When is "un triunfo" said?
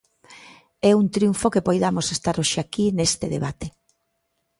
1.01-1.51